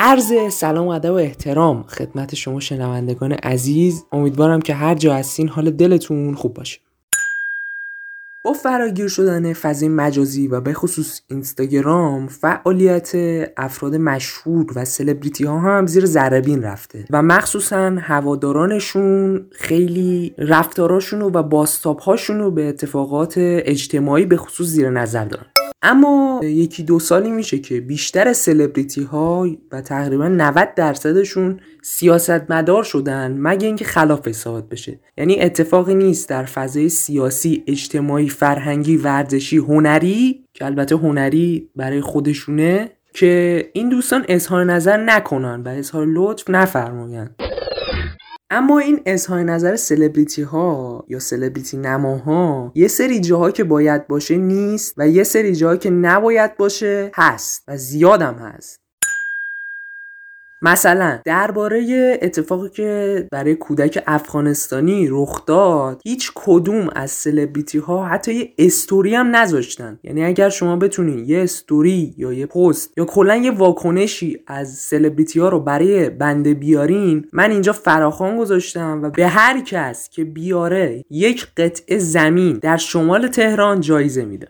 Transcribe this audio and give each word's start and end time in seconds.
عرض 0.00 0.32
سلام 0.52 0.86
و 0.86 0.90
ادب 0.90 1.10
و 1.10 1.14
احترام 1.14 1.82
خدمت 1.82 2.34
شما 2.34 2.60
شنوندگان 2.60 3.32
عزیز. 3.32 4.04
امیدوارم 4.12 4.60
که 4.60 4.74
هر 4.74 4.94
جا 4.94 5.14
هستین 5.14 5.48
حال 5.48 5.70
دلتون 5.70 6.34
خوب 6.34 6.54
باشه. 6.54 6.80
با 8.44 8.52
فراگیر 8.52 9.08
شدن 9.08 9.52
فضای 9.52 9.88
مجازی 9.88 10.48
و 10.48 10.60
به 10.60 10.72
خصوص 10.72 11.20
اینستاگرام 11.30 12.28
فعالیت 12.28 13.12
افراد 13.56 13.94
مشهور 13.94 14.66
و 14.74 14.84
سلبریتی 14.84 15.44
ها 15.44 15.58
هم 15.58 15.86
زیر 15.86 16.06
ذربین 16.06 16.62
رفته 16.62 17.04
و 17.10 17.22
مخصوصا 17.22 17.96
هوادارانشون 18.00 19.46
خیلی 19.52 20.34
رفتاراشون 20.38 21.22
و 21.22 21.42
باستاب 21.42 21.98
هاشون 21.98 22.54
به 22.54 22.68
اتفاقات 22.68 23.34
اجتماعی 23.38 24.26
به 24.26 24.36
خصوص 24.36 24.66
زیر 24.66 24.90
نظر 24.90 25.24
دارن. 25.24 25.46
اما 25.82 26.40
یکی 26.42 26.82
دو 26.82 26.98
سالی 26.98 27.30
میشه 27.30 27.58
که 27.58 27.80
بیشتر 27.80 28.32
سلبریتی 28.32 29.02
ها 29.02 29.46
و 29.72 29.80
تقریبا 29.80 30.28
90 30.28 30.74
درصدشون 30.74 31.60
سیاستمدار 31.82 32.82
شدن 32.82 33.36
مگه 33.38 33.66
اینکه 33.66 33.84
خلاف 33.84 34.32
ثابت 34.32 34.68
بشه. 34.68 35.00
یعنی 35.18 35.40
اتفاقی 35.40 35.94
نیست 35.94 36.28
در 36.28 36.44
فضای 36.44 36.88
سیاسی 36.88 37.64
اجتماعی 37.66 38.28
فرهنگی 38.28 38.96
ورزشی 38.96 39.56
هنری 39.56 40.44
که 40.54 40.64
البته 40.64 40.96
هنری 40.96 41.70
برای 41.76 42.00
خودشونه 42.00 42.90
که 43.14 43.64
این 43.72 43.88
دوستان 43.88 44.24
اظهار 44.28 44.64
نظر 44.64 44.96
نکنن 44.96 45.62
و 45.62 45.68
اظهار 45.68 46.06
لطف 46.06 46.50
نفرمایند. 46.50 47.34
اما 48.50 48.78
این 48.78 49.00
اظهار 49.06 49.42
نظر 49.42 49.76
سلبریتی 49.76 50.42
ها 50.42 51.04
یا 51.08 51.18
سلبریتی 51.18 51.76
نماها 51.76 52.72
یه 52.74 52.88
سری 52.88 53.20
جاها 53.20 53.50
که 53.50 53.64
باید 53.64 54.06
باشه 54.06 54.36
نیست 54.36 54.94
و 54.96 55.08
یه 55.08 55.24
سری 55.24 55.54
جاها 55.54 55.76
که 55.76 55.90
نباید 55.90 56.56
باشه 56.56 57.10
هست 57.14 57.64
و 57.68 57.76
زیادم 57.76 58.34
هست. 58.34 58.87
مثلا 60.62 61.18
درباره 61.24 62.18
اتفاقی 62.22 62.68
که 62.68 63.26
برای 63.32 63.54
کودک 63.54 64.02
افغانستانی 64.06 65.06
رخ 65.10 65.46
داد 65.46 66.00
هیچ 66.04 66.32
کدوم 66.34 66.88
از 66.94 67.10
سلبریتی 67.10 67.78
ها 67.78 68.06
حتی 68.06 68.34
یه 68.34 68.54
استوری 68.58 69.14
هم 69.14 69.36
نذاشتن. 69.36 69.98
یعنی 70.02 70.24
اگر 70.24 70.48
شما 70.48 70.76
بتونین 70.76 71.24
یه 71.28 71.42
استوری 71.42 72.14
یا 72.16 72.32
یه 72.32 72.46
پست 72.46 72.98
یا 72.98 73.04
کلا 73.04 73.36
یه 73.36 73.50
واکنشی 73.50 74.40
از 74.46 74.74
سلبریتی 74.74 75.40
ها 75.40 75.48
رو 75.48 75.60
برای 75.60 76.10
بنده 76.10 76.54
بیارین 76.54 77.28
من 77.32 77.50
اینجا 77.50 77.72
فراخوان 77.72 78.36
گذاشتم 78.36 79.00
و 79.02 79.10
به 79.10 79.26
هر 79.26 79.60
کس 79.60 80.08
که 80.08 80.24
بیاره 80.24 81.04
یک 81.10 81.46
قطعه 81.56 81.98
زمین 81.98 82.58
در 82.58 82.76
شمال 82.76 83.28
تهران 83.28 83.80
جایزه 83.80 84.24
میده. 84.24 84.48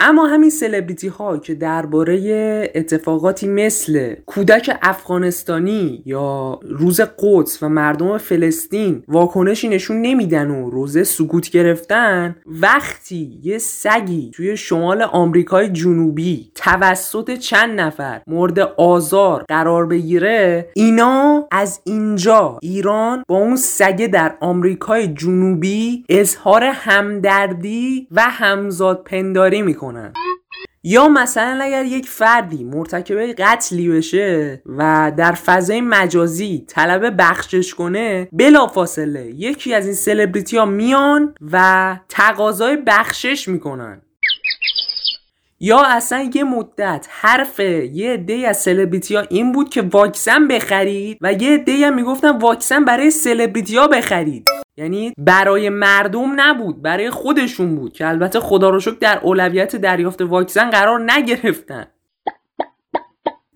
اما 0.00 0.26
همین 0.26 0.50
سلبریتی 0.50 1.08
ها 1.08 1.38
که 1.38 1.54
درباره 1.54 2.18
اتفاقاتی 2.74 3.48
مثل 3.48 4.14
کودک 4.26 4.78
افغانستانی 4.82 6.02
یا 6.06 6.60
روز 6.62 7.00
قدس 7.00 7.62
و 7.62 7.68
مردم 7.68 8.18
فلسطین 8.18 9.02
واکنشی 9.08 9.68
نشون 9.68 10.02
نمیدن 10.02 10.50
و 10.50 10.70
روزه 10.70 11.04
سکوت 11.04 11.50
گرفتن 11.50 12.36
وقتی 12.46 13.40
یه 13.42 13.58
سگی 13.58 14.30
توی 14.34 14.56
شمال 14.56 15.02
آمریکای 15.02 15.68
جنوبی 15.68 16.50
توسط 16.54 17.34
چند 17.38 17.80
نفر 17.80 18.20
مورد 18.26 18.58
آزار 18.58 19.44
قرار 19.48 19.86
بگیره 19.86 20.70
اینا 20.74 21.48
از 21.50 21.80
اینجا 21.84 22.58
ایران 22.62 23.24
با 23.28 23.36
اون 23.36 23.56
سگه 23.56 24.06
در 24.06 24.36
آمریکای 24.40 25.08
جنوبی 25.08 26.04
اظهار 26.08 26.64
همدردی 26.64 28.08
و 28.10 28.20
همزاد 28.22 29.02
پنداری 29.04 29.62
می‌کنه. 29.62 29.87
یا 30.82 31.08
مثلا 31.08 31.58
اگر 31.62 31.84
یک 31.84 32.08
فردی 32.08 32.64
مرتکب 32.64 33.32
قتلی 33.38 33.88
بشه 33.88 34.62
و 34.66 35.12
در 35.16 35.32
فضای 35.32 35.80
مجازی 35.80 36.64
طلب 36.68 37.14
بخشش 37.18 37.74
کنه 37.74 38.28
بلافاصله 38.32 39.26
یکی 39.26 39.74
از 39.74 39.84
این 39.84 39.94
سلبریتی 39.94 40.56
ها 40.56 40.64
میان 40.64 41.34
و 41.52 41.96
تقاضای 42.08 42.76
بخشش 42.86 43.48
می‌کنن. 43.48 44.02
یا 45.60 45.82
اصلا 45.84 46.30
یه 46.34 46.44
مدت 46.44 47.06
حرف 47.10 47.60
یه 47.60 48.12
عده 48.12 48.34
از 48.48 48.56
سلبریتی 48.62 49.14
ها 49.14 49.22
این 49.30 49.52
بود 49.52 49.68
که 49.68 49.82
واکسن 49.82 50.48
بخرید 50.48 51.18
و 51.20 51.32
یه 51.32 51.54
عده 51.54 51.86
هم 51.86 51.94
می‌گفتن 51.94 52.38
واکسن 52.38 52.84
برای 52.84 53.10
سلبریتی 53.10 53.76
ها 53.76 53.88
بخرید. 53.88 54.44
یعنی 54.76 55.12
برای 55.18 55.68
مردم 55.68 56.40
نبود 56.40 56.82
برای 56.82 57.10
خودشون 57.10 57.76
بود 57.76 57.92
که 57.92 58.06
البته 58.08 58.40
خدا 58.40 58.70
رو 58.70 58.80
شکر 58.80 58.96
در 59.00 59.20
اولویت 59.22 59.76
دریافت 59.76 60.22
واکسن 60.22 60.70
قرار 60.70 61.12
نگرفتن. 61.12 61.86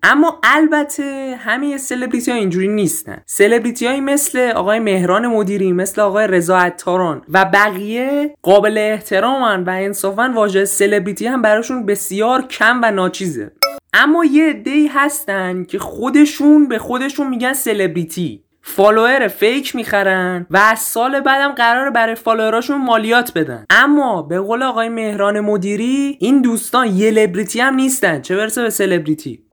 اما 0.05 0.41
البته 0.43 1.37
همه 1.39 1.77
سلبریتی 1.77 2.31
ها 2.31 2.37
اینجوری 2.37 2.69
نیستن. 2.69 3.23
سلبریتی 3.27 3.87
هایی 3.87 4.01
مثل 4.01 4.39
آقای 4.39 4.79
مهران 4.79 5.27
مدیری 5.27 5.73
مثل 5.73 6.01
آقای 6.01 6.27
رضا 6.27 6.59
عطاران 6.59 7.23
و 7.29 7.45
بقیه 7.45 8.35
قابل 8.43 8.79
احترامن 8.79 9.65
و 9.65 9.71
انصافا 9.71 10.33
واژه 10.35 10.65
سلبریتی 10.65 11.27
هم 11.27 11.43
براشون 11.43 11.87
بسیار 11.87 12.43
کم 12.43 12.81
و 12.83 12.91
ناچیزه. 12.91 13.53
اما 13.95 14.25
یه 14.25 14.49
عده‌ای 14.49 14.87
هستن 14.87 15.65
که 15.65 15.79
خودشون 15.79 16.69
به 16.69 16.79
خودشون 16.79 17.29
میگن 17.29 17.53
سلبریتی. 17.53 18.45
follower 18.63 19.29
fake 19.29 19.77
می‌خرن 19.77 20.47
و 20.51 20.57
از 20.57 20.79
سال 20.79 21.21
بعدم 21.21 21.53
قراره 21.53 21.91
برای 21.91 22.15
follower 22.15 22.62
اشون 22.62 22.85
مالیات 22.85 23.33
بدن. 23.39 23.65
اما 23.71 24.23
به 24.23 24.41
قول 24.41 24.63
آقای 24.63 24.89
مهران 24.89 25.41
مدیری 25.41 26.17
این 26.21 26.43
دوستان 26.43 26.87
یه 26.87 27.11
لبریتی 27.11 27.61
هم 27.61 27.75
نیستن. 27.75 28.21
چه 28.21 28.37
برسه 28.37 28.63
به 28.63 28.71
سلبریتی 28.71 29.45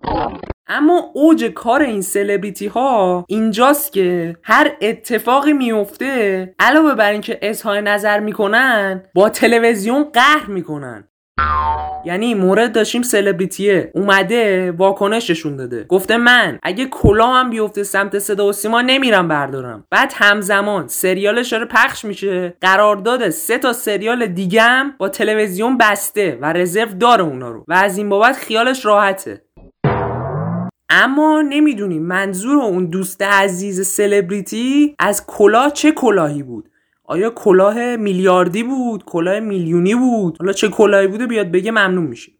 اما 0.68 1.12
اوج 1.14 1.46
کار 1.46 1.82
این 1.82 2.02
سلبریتی 2.02 2.68
ها 2.68 3.26
اینجاست 3.28 3.94
که 3.94 4.36
هر 4.44 4.72
اتفاقی 4.82 5.54
میفته 5.54 6.56
علاوه 6.60 6.96
بر 6.96 7.12
اینکه 7.12 7.40
اظهار 7.42 7.82
نظر 7.82 8.20
می‌کنن 8.20 9.04
با 9.16 9.30
تلویزیون 9.30 10.04
قهر 10.04 10.46
می‌کنن. 10.48 11.08
یعنی 12.06 12.34
مورد 12.34 12.72
داشتیم 12.72 13.02
سلبریتیه. 13.02 13.92
اومده 13.96 14.72
واکنششون 14.72 15.56
داده. 15.56 15.84
گفته 15.84 16.18
من 16.18 16.60
اگه 16.64 16.86
کلاهم 16.86 17.50
بیفته 17.50 17.84
سمت 17.84 18.20
صدا 18.20 18.48
و 18.48 18.52
سیما 18.52 18.82
نمیرم 18.82 19.28
بردارم. 19.28 19.84
بعد 19.92 20.14
همزمان 20.16 20.88
سریالش 20.88 21.50
داره 21.50 21.66
پخش 21.66 22.06
میشه. 22.06 22.54
قرارداد 22.62 23.30
سه 23.30 23.58
تا 23.58 23.74
سریال 23.74 24.26
دیگم 24.26 24.94
با 24.98 25.10
تلویزیون 25.10 25.78
بسته 25.78 26.38
و 26.42 26.54
رزرو 26.54 26.94
داره 27.00 27.24
اونا 27.24 27.50
رو. 27.50 27.66
و 27.68 27.74
از 27.74 27.98
این 27.98 28.10
بابت 28.10 28.36
خیالش 28.36 28.86
راحته. 28.86 29.42
اما 30.90 31.42
نمی‌دونیم 31.50 32.04
منظور 32.04 32.64
اون 32.64 32.86
دوست 32.86 33.22
عزیز 33.22 33.88
سلبریتی 33.88 34.96
از 35.00 35.26
کلاه 35.28 35.72
چه 35.72 35.92
کلاهی 35.92 36.44
بود. 36.44 36.70
آیا 37.10 37.30
کلاه 37.30 37.96
میلیاردی 37.96 38.64
بود؟ 38.64 39.06
کلاه 39.06 39.40
میلیونی 39.40 39.96
بود؟ 39.96 40.38
حالا 40.40 40.54
چه 40.54 40.70
کلاهی 40.70 41.08
بوده 41.08 41.28
بیاد 41.28 41.52
بگه 41.52 41.72
ممنون 41.72 42.04
میشه 42.04 42.32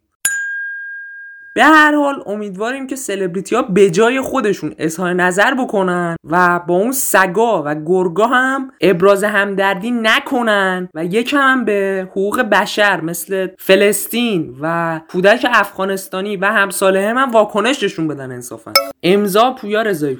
به 1.54 1.64
هر 1.64 1.94
حال 1.94 2.22
امیدواریم 2.26 2.86
که 2.86 2.96
سلبریتی 2.96 3.54
ها 3.54 3.62
به 3.62 3.90
جای 3.90 4.20
خودشون 4.20 4.74
اظهار 4.78 5.12
نظر 5.12 5.54
بکنن 5.54 6.16
و 6.30 6.60
با 6.66 6.74
اون 6.74 6.92
سگا 6.92 7.62
و 7.66 7.74
گرگا 7.74 8.26
هم 8.26 8.72
ابراز 8.80 9.24
همدردی 9.24 9.90
نکنن 9.90 10.88
و 10.94 11.04
یکم 11.04 11.38
هم 11.38 11.64
به 11.64 12.08
حقوق 12.10 12.40
بشر 12.42 13.00
مثل 13.00 13.48
فلسطین 13.58 14.56
و 14.60 15.00
کودک 15.08 15.46
افغانستانی 15.50 16.36
و 16.36 16.44
همساله 16.44 17.08
هم, 17.08 17.18
هم 17.18 17.30
واکنششون 17.30 18.08
بدن 18.08 18.32
انصافا. 18.32 18.72
امضا 19.02 19.50
پویا 19.50 19.82
رضایی 19.82 20.16